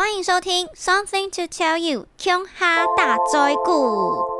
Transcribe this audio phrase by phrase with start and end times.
[0.00, 4.39] 欢迎收听《Something to Tell You》琼哈大灾故。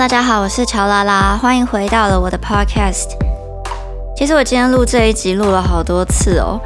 [0.00, 3.10] 大家好，我是乔拉拉，欢迎回到了我的 Podcast。
[4.16, 6.58] 其实我今天录这一集录了好多次哦，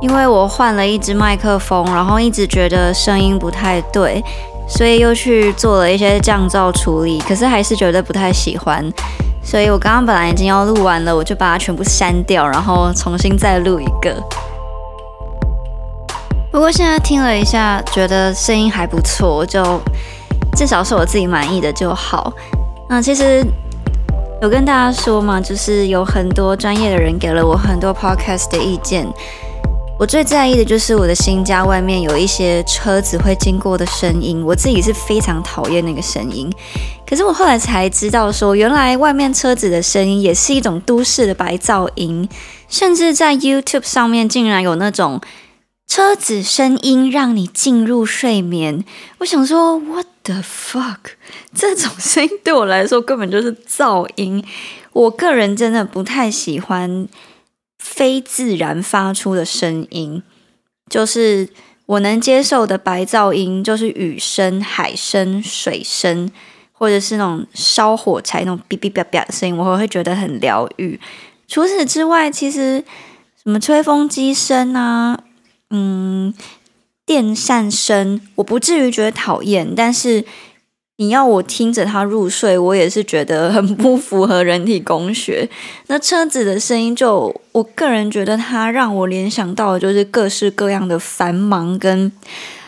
[0.00, 4.24] 因为我换了一支麦克风，然后一直觉得声音不太对，
[4.66, 8.82] 所以又去做了一些降噪处理，可是还是觉得不太喜欢，
[9.44, 14.16] 所以我刚刚本来已经要录完了，我就把它全部删掉，然后重新再录一个。
[16.50, 19.78] 不过现在听了一下，觉得声音还不错，就
[20.56, 22.32] 至少是我自己满意的就好。
[22.88, 23.44] 那其实
[24.40, 29.06] 有跟大家说嘛，就是有很多专业的人给了我很多 podcast 的意见。
[29.98, 36.50] 我最在意的就是我的新家外面有一些车子会经过的声音，我自己是非常讨厌那个声音。
[37.06, 42.26] 可是我后来才知道，说原来外面车子的声音也是一种都市的白噪音，
[42.68, 45.20] 甚至在 YouTube 上面竟然有那种。
[45.88, 48.84] 车子声音让你进入睡眠，
[49.18, 50.98] 我想说，What the fuck？
[51.54, 54.44] 这种声音对我来说根本就是噪音。
[54.92, 57.08] 我个人真的不太喜欢
[57.78, 60.22] 非自然发出的声音，
[60.90, 61.48] 就是
[61.86, 66.30] 我能接受的白噪音，就是雨声、海声、水声，
[66.72, 71.00] 或者是那种烧火柴那种哔哔叭叭的声音，我会觉得很疗愈。
[71.48, 72.84] 除此之外，其实
[73.42, 75.18] 什么吹风机声啊。
[75.70, 76.32] 嗯，
[77.04, 80.24] 电扇声我不至于觉得讨厌，但是
[80.96, 85.48] 你要我听着它入睡，我也是觉得很不符合人体工学。
[85.88, 92.10] 那车子的声音，就我个人觉得它让我联想到的就是各式各样的繁忙跟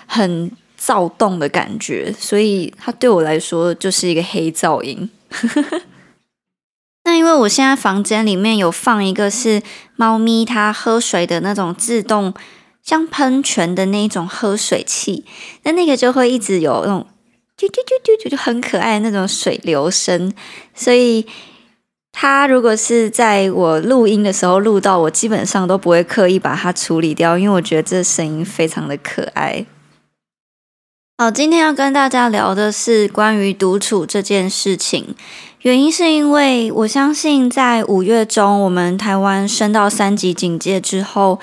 [0.06, 5.10] 很躁动的感觉，所以它对我来说就是一个黑噪音。
[7.04, 9.62] 那因为我现在房间里面有放一个是
[9.96, 12.32] 猫咪它喝水的那种自动。
[12.82, 15.24] 像喷泉的那种喝水器，
[15.62, 17.06] 那那个就会一直有那种
[17.56, 20.32] 啾啾啾啾啾就很可爱的那种水流声。
[20.74, 21.26] 所以，
[22.10, 29.66] 它如果是在我录音的时候录到，我基本上都不会刻意把它处理掉，因为我觉得这声音非常的可爱。
[31.18, 35.14] 好，今天要跟大家聊的是关于独处这件事情，
[35.60, 41.38] 原因是因为我相信在五月中，我们台湾升到三级警戒之后。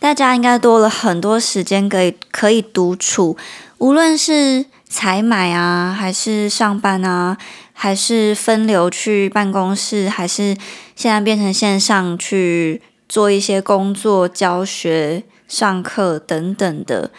[0.00, 3.36] 大家应该多了很多时间可以可以独处，
[3.76, 7.36] 无论是采买啊，还是上班啊，
[7.74, 10.56] 还是分流去办公室，还是
[10.96, 12.80] 现在变成线上去
[13.10, 17.10] 做一些工作、教学、上课等等的，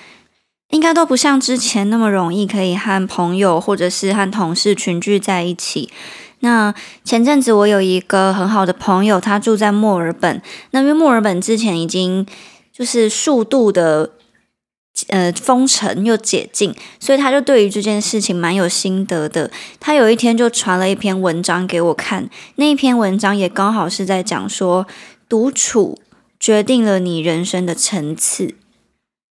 [0.72, 5.92] 应该都不像之前那么容易可以和朋友或者是和同事群聚在一起。
[6.40, 12.25] 那前阵子我有一个很好的朋友，他住在墨尔本，那因为墨尔本之前已经。
[12.72, 14.12] 就是速度的，
[15.08, 19.52] 呃，封城又解禁，所以他就对于这件事情蛮有心得的。
[19.80, 24.88] 他有一天就传了一篇文章给我看，那一篇文章也刚好是在讲说，
[25.28, 26.00] 独处
[26.40, 28.56] 决定了你人生的层次。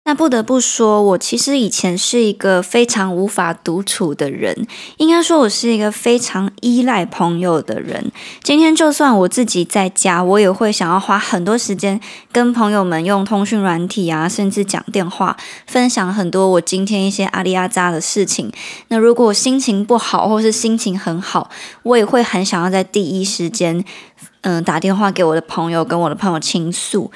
[0.10, 4.66] 那不得不说，我其实以前是一个非常无法独处的人，
[4.98, 8.12] 应该说我是一个非常依赖朋友的人。
[8.42, 15.38] 今天就算我自己在家，我也会想要花很多时间跟朋友们用通讯软体啊，甚至讲电话，
[15.68, 18.52] 分享很多我今天一些阿里阿扎的事情。
[18.88, 21.52] 那如果心情不好，或是心情很好，
[21.84, 23.86] 我也会很想要在第一时间，
[24.42, 27.12] 嗯，打电话给我的朋友，跟我的朋友倾诉。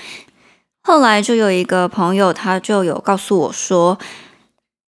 [0.86, 3.98] 后来就有一个朋友，他就有告诉我说，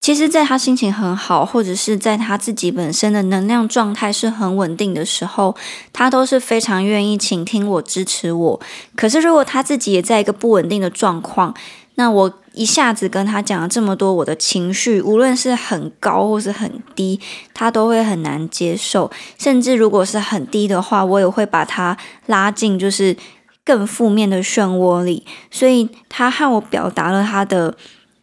[0.01, 5.55] 其实，在他心情很好，或者是在他自己本身的能量状态是很稳定的时候，
[5.93, 8.61] 他都是非常愿意倾听我、支持我。
[8.97, 11.55] 可是，如果他自己也在一个不稳定的状况，
[11.95, 17.21] 那我一下子跟他讲了这么多我的情绪，无论是很高或是很低，
[17.53, 19.09] 他都会很难接受。
[19.39, 23.15] 甚至如果是很低的话，我也会把他拉进，就是。
[23.65, 27.75] 更负面的漩涡里，所以他和我表达了他的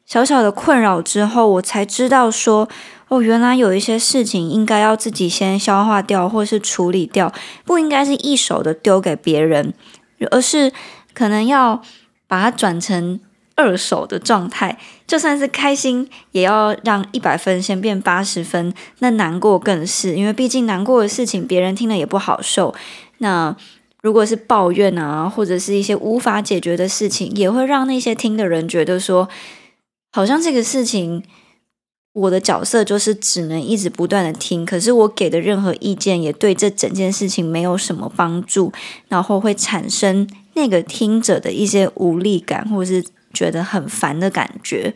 [0.06, 2.68] 小小的困扰之后，我才知道说，
[3.08, 7.32] 哦，原来有一些事情应该要自己先消化掉，或是处理掉，
[7.64, 9.74] 不应该是一手的丢给别人，
[10.30, 10.72] 而是
[11.12, 11.82] 可能要
[12.26, 13.20] 把它转成。
[13.54, 18.72] 二手的状态，就算是开心，也要让一百分先变八十分。
[19.00, 22.74] 那难过更是，因为毕竟难过的事情，别人听了也不好受。
[23.18, 23.54] 那
[24.02, 29.28] 如果是抱怨啊，或者是一些无法解决的事情，也会让那些听的人觉得说，
[30.10, 31.22] 好像这个事情，
[32.12, 38.72] 我的角色就是只能一直不断的听，可是我给的任何意见也对这整件事情没有什么帮助，
[39.08, 44.94] 然后会产生那个听者的一些无力感，或是觉得很烦的感觉。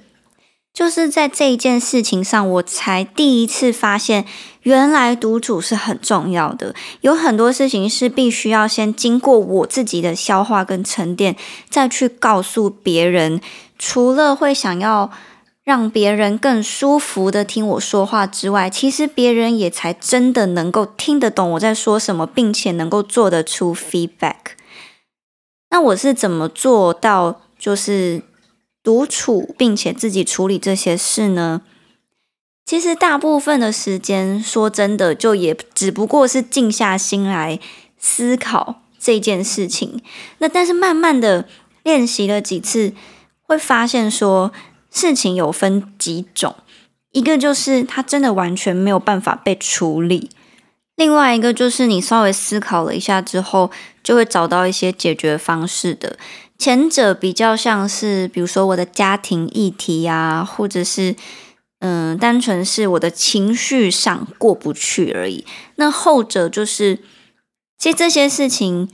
[0.76, 4.26] 就是在这一件事情上，我才第一次发现，
[4.60, 6.74] 原来独处是很重要的。
[7.00, 11.34] 有很多事情是必须要先经过我自己的消化跟沉淀，
[11.70, 13.40] 再去告诉别人。
[13.78, 15.10] 除了会想要
[15.64, 24.52] 让别人更舒服的听我说话之外，其实别人也才真的能够听得懂我在说什么，并且能够做得出 feedback。
[25.70, 27.40] 那我是怎么做到？
[27.58, 28.20] 就是。
[28.86, 31.62] 独处并且自己处理这些事呢？
[32.64, 37.58] 其实大部分的时间，说真的，就也只不过是静下心来
[37.98, 40.00] 思考这件事情。
[40.38, 41.48] 那但是慢慢的
[41.82, 42.92] 练习了几次，
[43.42, 44.52] 会发现说
[44.92, 46.54] 事情有分几种，
[47.10, 50.30] 一个就是它真的完全没有办法被处理，
[50.94, 53.72] 另外一个就是你稍微思考了一下之后，
[54.04, 56.16] 就会找到一些解决方式的。
[56.58, 61.14] 前者比较像是，比如说我的家庭议题呀，或者是
[61.80, 65.44] 嗯，单纯是我的情绪上过不去而已。
[65.76, 67.00] 那后者就是，
[67.78, 68.88] 其实这些事情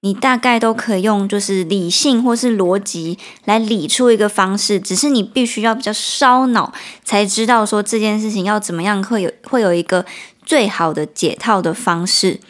[0.00, 6.72] 你大概都可以用就是理性或是逻辑来理出一个方式，只是你必须要比较烧脑，
[7.04, 10.04] 才知道说这件事情要怎么样会有会有一个
[10.44, 12.40] 最好的解套的方式。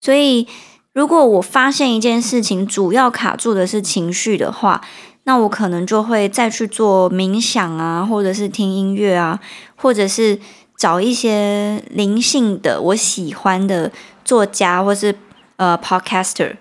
[0.00, 0.48] 所以。
[0.94, 4.80] 如果我发现一件事情主要卡住的是情绪的话，
[5.24, 9.40] 那我可能就会再去做冥想啊，或者是听音乐啊，
[9.74, 10.38] 或者是
[10.76, 13.90] 找一些灵性的我喜欢的
[14.24, 15.16] 作家，或是
[15.56, 16.56] 呃，podcaster，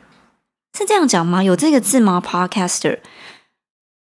[0.75, 1.43] 是这样讲吗？
[1.43, 2.99] 有这个字吗？podcaster，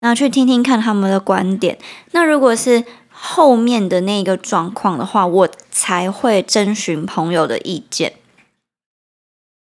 [0.01, 1.79] 那去听听看他们的观点。
[2.11, 8.15] 那如果是后面的那个状况的话，我才会征询朋友的意见。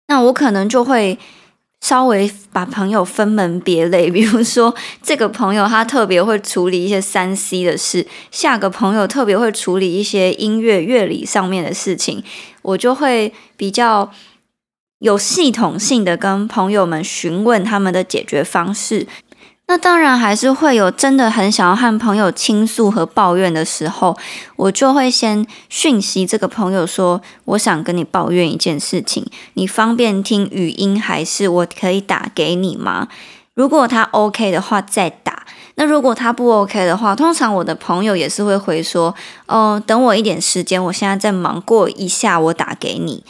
[0.07, 1.17] 那我可能就会
[1.81, 4.73] 稍微把朋友分门别类， 比如说
[5.03, 12.23] 这个朋友他特别会处理一些三 C 的事，下个朋友特别会处理一些音乐乐理上面的事情，
[12.61, 14.11] 我就会比较
[14.99, 19.05] 有系统性的跟朋友们询问他们的解决方式。
[19.67, 24.15] 那当然还是会有真的很想要和朋友倾诉和抱怨的时候，
[24.57, 29.25] 我就会先讯息这个朋友说，我想跟你抱怨一件事情，
[29.55, 33.07] 你方便听语音还是我可以打给你吗？
[33.55, 39.15] 如果他 OK 的话再打，那如果他不 OK 的话，通常我的朋友也是会回说，
[39.47, 43.23] 哦，等我一点时间，我现在在忙，过一下我打给你。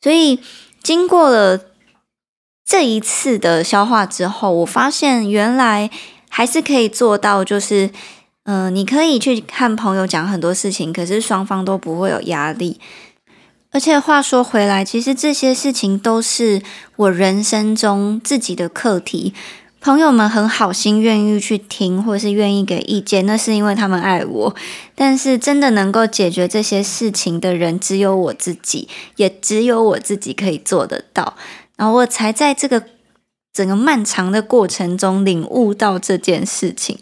[0.00, 0.38] 所以
[0.80, 1.58] 经过了。
[2.64, 5.90] 这一次的消化之后，我发现原来
[6.28, 7.90] 还是可以做到，就是，
[8.44, 12.80] 嗯，你可以去看朋友讲很多事情，可是双方都不会有压力。
[13.72, 16.62] 而且话说回来，其实这些事情都是
[16.96, 19.32] 我人生中自己的课题。
[19.80, 24.54] 朋友们很好心，愿意去听，或是愿意给意见，那是因为他们爱我。
[24.94, 31.34] 但是真的能够解决这些事情的人，只有我自己，也只有我自己可以做得到。
[31.82, 32.80] 然后我才在这个
[33.52, 36.96] 整个漫长的过程中领悟到这件事情。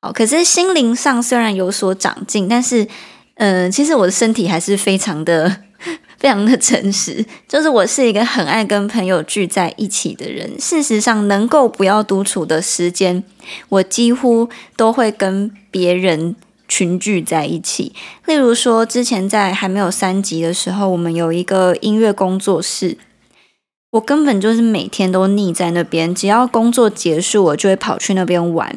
[0.00, 2.88] 好，可是心灵上虽然有所长进，但是，
[3.36, 5.58] 呃，其实我的身体还是非常的、
[6.18, 7.24] 非常的诚实。
[7.46, 10.58] 就是我是一个很爱跟朋友聚在一起的人。
[10.58, 13.22] 事实上，能够不要独处的时间，
[13.68, 16.34] 我几乎都会跟别人
[16.66, 17.92] 群聚在一起。
[18.26, 22.98] 例如说，之前在还没有三级的时候，我们有一个音乐工作室。
[23.92, 28.74] 我根本就是每天都腻在那边，只要工作结束，我就会跑去那边玩。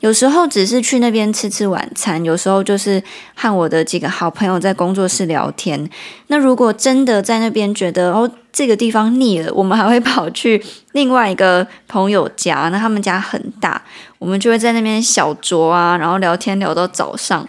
[0.00, 3.02] 有时候只是去那边吃吃晚餐，有时候就是
[3.34, 5.88] 和我的几个好朋友在工作室聊天。
[6.26, 10.62] 那如果真的在那边觉得哦这个地方腻了，我们还会跑去
[10.92, 13.80] 另外一个朋友家，那他们家很大，
[14.18, 17.48] 我们就会在那边小酌啊，然后聊天聊到早上。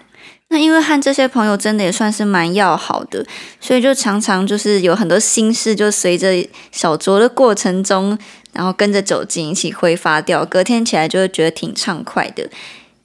[0.54, 3.26] 那因为和这些朋友真的也算是蛮要好的，
[3.62, 8.18] 所以就常常就是有很多心事，就随着小酌的过程中，
[8.52, 12.50] 然后跟着酒精一起挥发掉，隔天起来就会觉得挺畅快的。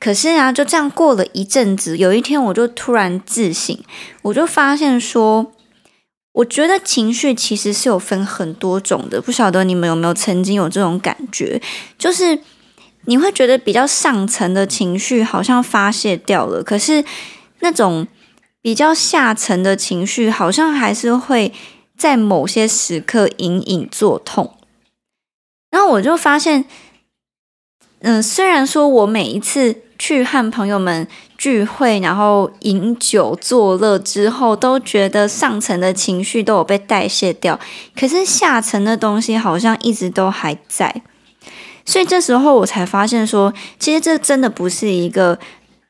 [0.00, 3.78] 可是啊，就这样过了一阵子，有一天我就突然自省，
[4.22, 5.52] 我就发现说，
[6.32, 11.62] 我觉得情绪其实是有分很多种的，不晓得你们有没有曾经有这种感觉，
[11.96, 12.40] 就是。
[13.08, 17.04] 你会觉得比较上层的情绪好像发泄掉了，可是
[17.60, 18.06] 那种
[18.60, 21.52] 比较下层的情绪好像还是会
[21.96, 24.54] 在某些时刻隐隐作痛。
[25.70, 26.64] 然后我就发现，
[28.00, 37.58] 嗯，虽然说我每一次去和朋友们聚会，然后饮酒作乐之后，都觉得上层的情绪都有被代谢掉，
[37.94, 41.02] 可是下层的东西好像一直都还在。
[41.84, 45.38] 所以这时候我才发现，说其实这真的不是一个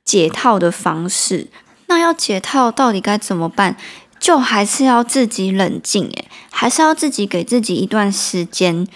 [0.07, 1.49] 解套的方式。
[1.89, 3.77] 那要解套到底该怎么办？
[4.19, 8.89] 就还是要自己冷静，诶，还是要自己给自己一段时间，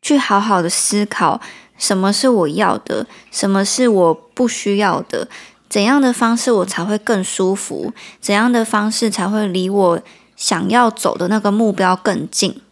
[0.00, 1.40] 去好好的思考
[1.76, 5.28] 什么是我要的，什么是我不需要的，
[5.68, 10.00] 怎样的方式我才会更舒服，怎样的方式才会离我
[10.36, 12.62] 想要走的那个目标更近。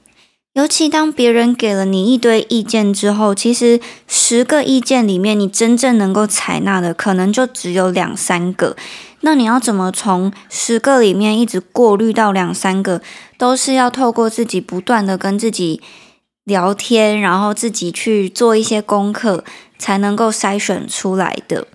[0.57, 8.75] 尤其当别人给了你一堆意见之后，其实十个意见里面，你真正能够采纳的可能就只有两三个。
[9.21, 13.03] 那你要怎么从十个里面一直过滤到两三个？
[13.37, 15.83] 都是要透过自己不断的跟自己
[16.45, 19.45] 聊天，然后自己去做一些功课，
[19.79, 21.69] 才能够筛选出来的。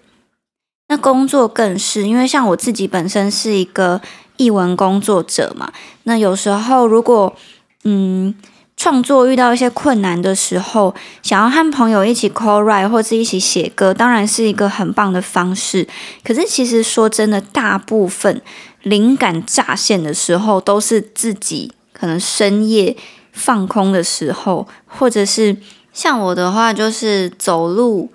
[0.88, 4.02] 那工作更是，因为像我自己本身是一个
[4.38, 5.72] 译文工作者嘛，
[6.06, 7.36] 那有时候如果
[7.84, 8.34] 嗯。
[8.82, 15.88] 创作遇到一些困难的时候，想要和朋友一起 call write 或者一起写歌，当然是一个很棒的方式。
[16.24, 18.42] 可是，其实说真的，大部分
[18.82, 22.98] 灵感乍现的时候，都是自己可能深夜
[23.32, 25.58] 放空的时候，或者是
[25.94, 28.10] 像我的话，就是走路，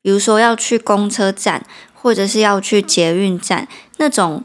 [0.00, 3.66] 比如说要去公车站，或者是要去捷运站
[3.96, 4.44] 那种。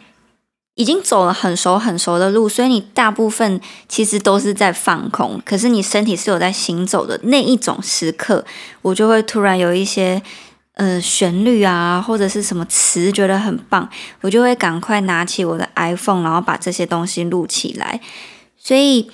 [0.79, 3.59] 已经走了很熟很熟的路，所以你大部分
[3.89, 5.41] 其实都是在放空。
[5.43, 8.45] 可是你身体是有在行走的那一种时刻，
[8.81, 10.21] 我就会突然有一些
[10.75, 13.89] 呃旋律啊，或者是什么词，觉得很棒，
[14.21, 17.99] 我就会赶快拿起我的 iPhone，然后把这些东西录起来。
[18.57, 19.11] 所以。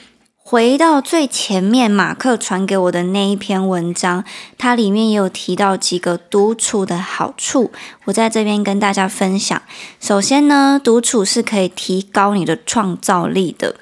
[0.48, 4.24] 回到最前面，马克传给我的那一篇文章，
[4.60, 7.72] 它里面也有提到几个独处的好处，
[8.04, 9.60] 我在这边跟大家分享。
[10.00, 13.78] 首先呢，独处是可以提高你的创造力的。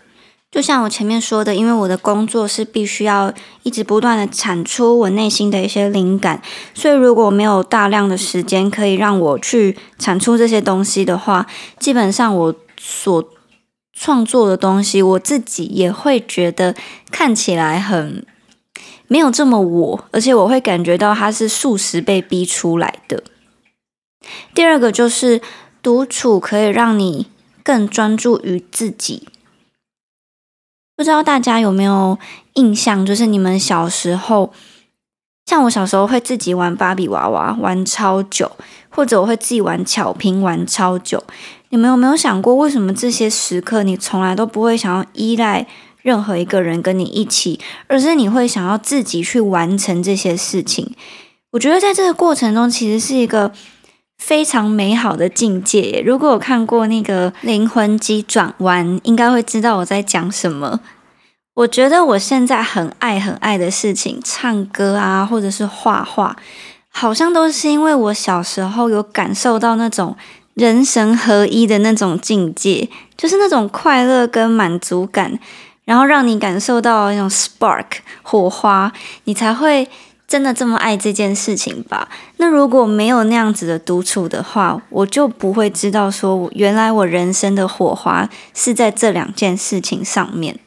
[0.49, 6.41] 就像我前面说的，因为我的工作是必须要一直不断的产出我内心的一些灵感，
[6.73, 11.45] 所以如果没有大量的时间可以让我去产出这些东西的话，
[11.77, 13.21] 基本上我所
[13.93, 16.75] 创作的东西，我自己也会觉得
[17.11, 18.25] 看起来很
[19.07, 23.23] 没有这么我，而且我会感觉到它是数十被逼出来的。
[24.55, 25.41] 第二个就是
[25.81, 27.27] 独处可以让你
[27.61, 29.27] 更专注于自己。
[30.95, 32.17] 不知道大家有没有
[32.53, 34.53] 印象，就是你们小时候，
[35.45, 38.51] 像我小时候会自己玩芭比娃娃玩超久，
[38.89, 41.23] 或者我会自己玩巧拼玩超久。
[41.73, 45.65] 你们有没有想过，为什么这些时刻你从来都不会想要依赖
[46.03, 50.93] 任何一个人跟你一起，而是你会想要自己去完成这些事情？
[51.53, 53.51] 我觉得在这个过程中，其实是一个
[54.19, 56.03] 非常美好的境界。
[56.05, 60.79] 如果有看过那个《灵魂急转弯》，应该会知道我在讲什么。
[61.55, 66.37] 我觉得我现在很爱很爱的事情，唱歌啊，或者是画画，
[66.89, 70.15] 好像都是因为我小时候有感受到那种。
[70.53, 75.39] 人神合一的那种境界，就是那种快乐跟满足感，
[75.85, 77.85] 然后让你感受到那种 spark
[78.21, 78.93] 火花，
[79.23, 79.87] 你才会
[80.27, 82.07] 真的这么爱这件事情吧？
[82.37, 90.59] 那如果没有那样子的独处的话，我就不会知道说，原来我人生的火花是在这两件事情上面。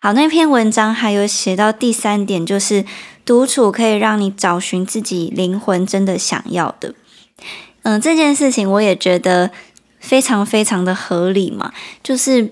[0.00, 2.84] 好，那篇文章还有写到第三点，就是
[3.24, 6.94] 独处可以让你找寻自己灵魂真的想要的。
[7.86, 9.52] 嗯，这件事情我也觉得
[10.00, 11.72] 非常非常的合理嘛。
[12.02, 12.50] 就是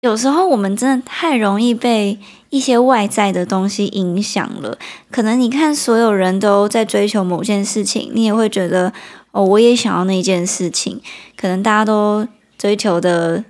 [0.00, 2.18] 有时候我们真的太容易被
[2.50, 4.76] 一些外在的东西影响了。
[5.12, 8.92] 可能你看所有人都在追求某件事情，你也会觉得
[9.30, 11.00] 哦，我也想要那件事情。
[11.36, 12.26] 可能大家都
[12.58, 13.44] 追求的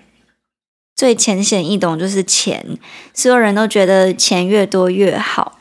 [0.94, 2.76] 最浅显易懂就是钱，
[3.14, 5.58] 所有人都觉得钱越多越好。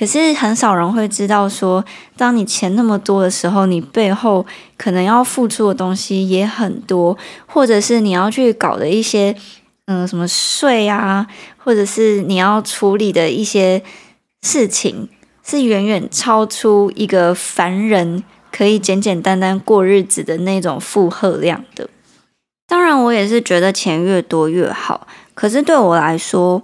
[0.00, 1.84] 可是很少人会知道，说
[2.16, 4.46] 当你钱那么多的时候，你背后
[4.78, 9.36] 可能要付出的东西也很多，或者是你要去搞的一些，
[9.84, 11.26] 嗯，什么税啊，
[11.58, 13.82] 或者是你要处理的一些
[14.40, 15.10] 事情，
[15.44, 21.90] 是远远超出一个凡人可以简简单单过日子的那种负荷量的。
[22.66, 26.62] 当然，我也是觉得钱越多越好，可是对我来说。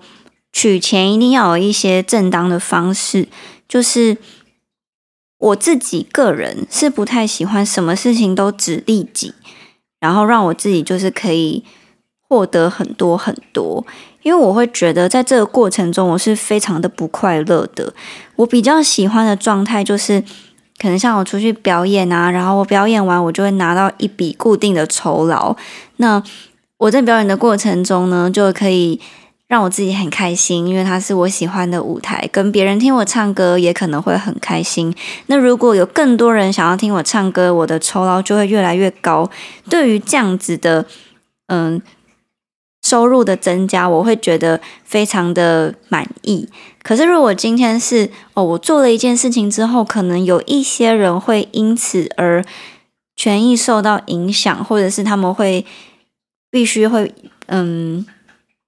[0.58, 3.28] 取钱一定要有一些正当的方式，
[3.68, 4.16] 就是
[5.36, 9.34] 我自己个人是不太喜欢什么事情都只利己，
[10.00, 11.62] 然后让我自己就是可以
[12.26, 13.84] 获得很多很多，
[14.22, 17.92] 因为我会觉得在这个过程中我是非常的不快乐的。
[18.36, 20.22] 我比较喜欢的状态就是，
[20.80, 25.54] 可能像我出去表演啊，然后我表演完我就会拿到一笔固定的酬劳，
[25.98, 26.22] 那
[26.78, 28.98] 我在表演的过程中呢，就可以。
[29.48, 34.92] 让我自己很开心，因为它是我喜欢的舞台，跟别人听我唱歌也可能会很开心。
[35.26, 39.30] 那如果有更多人想要听我唱歌，我的酬劳就会越来越高。
[39.70, 40.84] 对于这样子的
[41.46, 41.80] 嗯
[42.82, 46.48] 收入的增加，我会觉得非常的满意。
[46.82, 52.44] 可是如果今天是哦，我做了一件事情之后，可能有一些人会因此而
[53.14, 55.64] 权益受到影响，或者是他们会
[56.50, 57.14] 必须会
[57.46, 58.04] 嗯。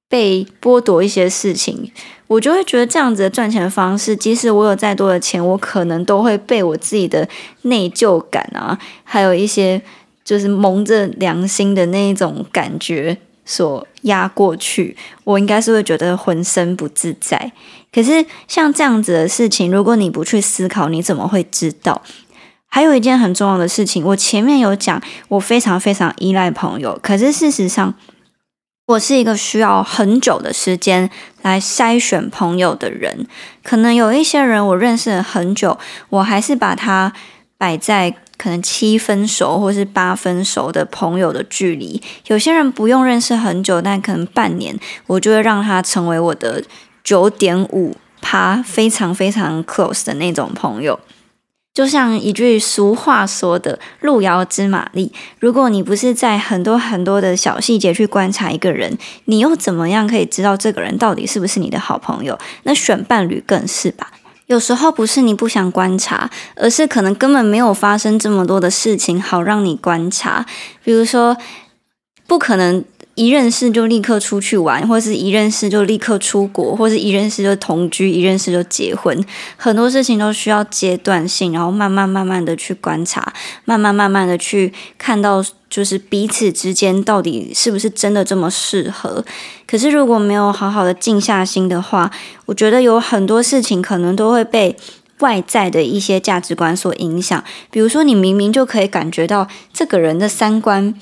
[0.09, 1.93] 被剥夺一些事情，
[2.27, 7.29] 我就会觉得这样子的赚钱方式，即使我有再多的钱，我可能都会被我自己的
[7.63, 9.83] 内疚感啊，还有一些
[10.25, 14.97] 就是蒙着良心的那一种感觉所压过去。
[15.25, 17.53] 我应该是会觉得浑身不自在。
[17.93, 22.01] 可是像这样子的事情，如果你不去思考，你怎么会知道？
[22.69, 27.95] 还有一件很重要的事情，我前面有讲，我非常非常依赖朋友，可是事实上。
[28.89, 31.11] 我是一个需要很久的时间
[31.43, 33.27] 来筛选朋友的人，
[33.63, 35.79] 可能有一些人我认识了很久，
[36.09, 37.13] 我还是把他
[37.59, 42.03] 摆在可能七分熟或是八分熟的朋友的距离。
[42.29, 44.75] 有些人不用认识很久，但可能半年，
[45.07, 46.65] 我就会让他成为我的
[47.05, 50.99] 九点五趴非常非常 close 的那种朋友。
[51.79, 62.37] 就像一句俗话说的“路遥知马力”，如果你不是在很多很多的小细节去观察一个人，你又怎么样可以知道这个人到底是不是你的好朋友？
[62.65, 64.11] 那选伴侣更是吧。
[64.47, 70.45] 有时候不是你不想观察，而是可能根本没有发生这么多的事情好让你观察。
[70.83, 71.37] 比如说，
[72.27, 72.85] 不可能。
[73.19, 79.25] 一认识就立刻出去玩，或者是一认识就立刻出国，或者一认识就同居，一认识就结婚。
[79.57, 83.33] 很多事情都需要阶段性，然后慢慢慢慢的去观察，
[83.65, 89.25] 慢慢慢慢的去看到，就是彼此之间到底是不是真的这么适合。
[89.67, 92.13] 可是如果没有好好的静下心的话，
[92.47, 94.77] 我觉得有很多事情可能都会被
[95.19, 97.43] 外在的一些价值观所影响。
[97.73, 100.95] 比如说，你明明就可以感觉到这个人的三观。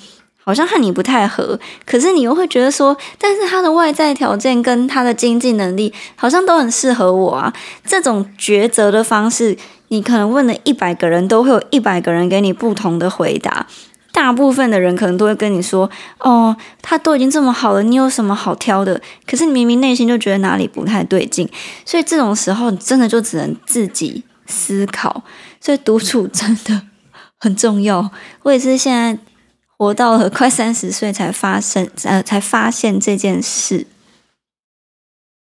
[0.46, 7.52] 好像和你不太合，可是你又会觉得说，但是他的外在条件跟他的经济能力好像都很适合我啊。
[7.84, 13.66] 这种抉择的方式，你可能问了一百个人，都会有一百个人给你不同的回答。
[14.12, 21.50] 大部分的人可能都会跟你说：“哦，他都已经这么好了，你有什么好挑的？”可是你明明内心就觉得哪里不太对劲，
[21.84, 25.24] 所以这种时候，你真的就只能自己思考。
[25.60, 26.82] 所以独处真的
[27.40, 28.12] 很重要。
[28.44, 29.18] 我也是现在。
[29.78, 33.86] 活到了快三十岁才发生，呃，才发现这件事。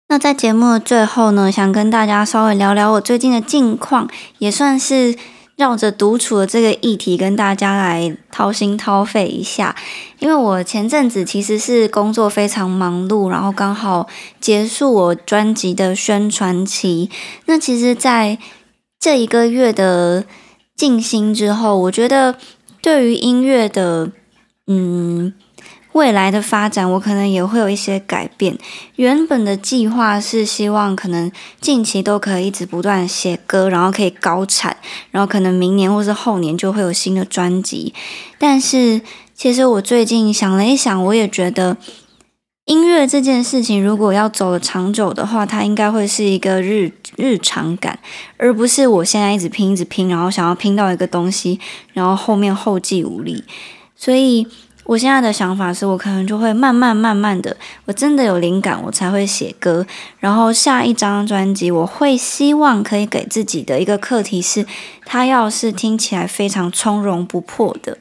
[0.08, 5.16] 那在节目的最后呢，想跟大家稍微聊聊我最近的近况，也算是
[5.56, 9.74] 绕着独处的这个议题跟大家来掏心掏肺一下。
[10.18, 14.08] 因为我前阵子其实是工作非常忙碌，然后刚好
[14.40, 17.08] 结束我专辑的宣传期。
[17.46, 18.38] 那其实，在
[19.00, 20.24] 这一个月的
[20.76, 22.36] 静心之后，我觉得
[22.82, 24.10] 对于音乐的。
[24.66, 25.34] 嗯，
[25.92, 28.56] 未来的发展我可能也会有一些改变。
[28.96, 34.76] 原本的计划是希望可能近期都可以一直不断写歌，然后可以高产，
[35.10, 37.92] 然后可能明年或是后年就会有新的专辑。
[38.38, 39.02] 但是
[39.34, 41.76] 其实我最近想了一想，我也觉得
[42.64, 47.98] 音乐这件事情如果要走的长久的话，它应该会是一个日日常感，
[48.38, 51.60] 而不是我现在一直拼一直拼，然后想要拼到一个东西，
[51.92, 53.44] 然后后面后继无力。
[53.96, 54.46] 所以，
[54.84, 59.86] 我现在的想法是我可能就会慢慢慢慢的，我真的有灵感，我才会写歌。
[60.18, 64.66] 然后下一张专辑，我会希望可以给自己的一个课题是，
[65.06, 67.96] 它要是听起来非常从容不迫的。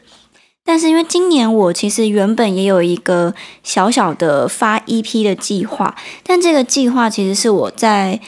[0.66, 8.20] 但是因为今年我其实原本也有一个小小的发 EP 的计划，但这个计划其实是我在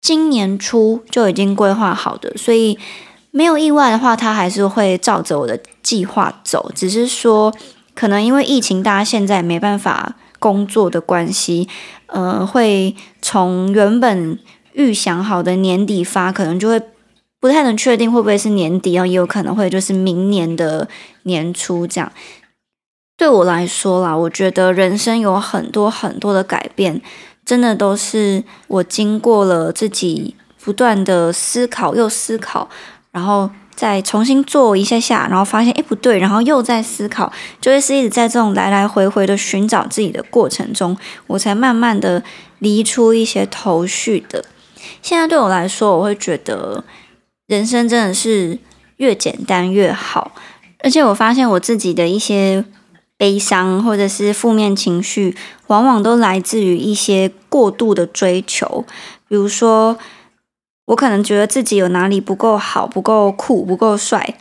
[0.00, 2.78] 今年初就已经规划好的，所以。
[3.32, 6.72] 没有意外的话，他还是会照着我的计划走。
[6.74, 7.54] 只是说，
[7.94, 11.68] 可能因为疫情，大家现在没办法工作的关系，
[12.06, 14.36] 呃，会从原本
[14.72, 16.82] 预想好的年底发，可能就会
[17.38, 20.88] 不太能确定会不会是年底，然后也有可能会就是明年的
[21.22, 22.10] 年初这样。
[23.16, 27.00] 对我来说啦，我觉得人生有很多很多的改变，
[27.44, 32.68] 真的都是我经过了自己不断的思考又思考。
[33.12, 42.22] 然后再重新做一下下，然后发现诶不对，然后又在思考，就会是一直在这种来来回回的寻找自己的过程中，我才慢慢的
[42.58, 44.44] 离出一些头绪的。
[45.02, 46.82] 现在对我来说，我会觉得
[47.46, 48.58] 人生真的是
[48.96, 50.32] 越简单越好，
[50.78, 52.64] 而且我发现我自己的一些
[53.18, 55.36] 悲伤或者是负面情绪，
[55.66, 58.84] 往往都来自于一些过度的追求，
[59.28, 59.98] 比如说
[60.86, 64.34] 我可能觉得自己有哪里不够好、不够酷、不够帅，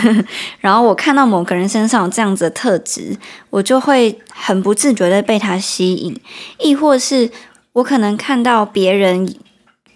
[0.58, 3.16] 然后我看到某个人身上有这样子的特质，
[3.50, 6.18] 我就会很不自觉的被他吸引，
[6.58, 7.30] 亦或是
[7.74, 9.32] 我可能看到别人。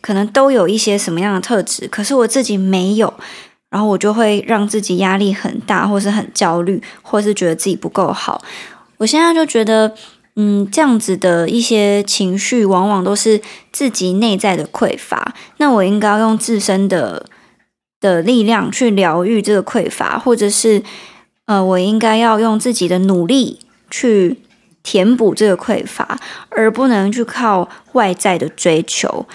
[0.01, 3.15] 可能都有一些什么样的特质，可是我自己没有，
[3.71, 8.43] 然后我就会让自己压力很大，或是很焦虑，或是觉得自己不够好。
[8.99, 9.95] 我现在就觉得，
[10.37, 15.35] 嗯，这样子的一些情绪，往往都是自己内在的匮乏。
[15.59, 17.27] 那我应该要用自身的
[18.01, 20.83] 的力量去疗愈这个匮乏，或者是，
[21.47, 24.39] 呃，我应该要用自己的努力去
[24.83, 26.19] 填补这个匮乏，
[26.51, 29.27] 而不能去靠外在的追求。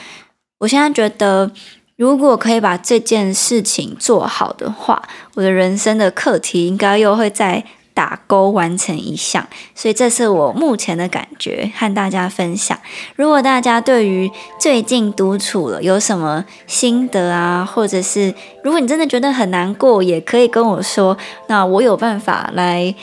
[0.59, 1.51] 我现在觉得，
[1.95, 5.01] 如果可以把这件事情做好的话，
[5.35, 7.63] 我的人生的课题应该又会再
[7.99, 9.45] 打勾完成一项。
[9.75, 12.79] 所以这是我目前的感觉，和大家分享。
[13.17, 18.33] 如果大家对于最近独处了有什么心得啊，或者是
[18.63, 21.17] 如果你真的觉得很难过，也可以跟我说。
[21.47, 22.95] 那我有办法来，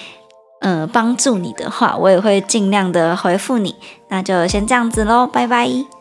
[0.61, 3.75] 嗯，帮助你的话，我也会尽量的回复你。
[4.09, 5.96] 那就先这样子喽，拜拜。